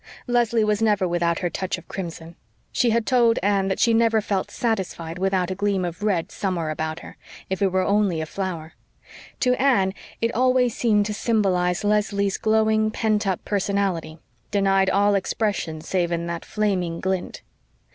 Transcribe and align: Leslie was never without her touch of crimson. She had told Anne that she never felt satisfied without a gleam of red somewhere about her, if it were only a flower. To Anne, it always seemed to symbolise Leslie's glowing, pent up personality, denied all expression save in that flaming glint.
Leslie 0.25 0.63
was 0.63 0.81
never 0.81 1.07
without 1.07 1.37
her 1.41 1.49
touch 1.51 1.77
of 1.77 1.87
crimson. 1.87 2.35
She 2.71 2.89
had 2.89 3.05
told 3.05 3.37
Anne 3.43 3.67
that 3.67 3.79
she 3.79 3.93
never 3.93 4.19
felt 4.19 4.49
satisfied 4.49 5.19
without 5.19 5.51
a 5.51 5.53
gleam 5.53 5.85
of 5.85 6.01
red 6.01 6.31
somewhere 6.31 6.71
about 6.71 7.01
her, 7.01 7.17
if 7.51 7.61
it 7.61 7.71
were 7.71 7.83
only 7.83 8.19
a 8.19 8.25
flower. 8.25 8.73
To 9.41 9.53
Anne, 9.61 9.93
it 10.19 10.33
always 10.33 10.75
seemed 10.75 11.05
to 11.05 11.13
symbolise 11.13 11.83
Leslie's 11.83 12.39
glowing, 12.39 12.89
pent 12.89 13.27
up 13.27 13.45
personality, 13.45 14.17
denied 14.49 14.89
all 14.89 15.13
expression 15.13 15.81
save 15.81 16.11
in 16.11 16.25
that 16.25 16.45
flaming 16.45 16.99
glint. 16.99 17.43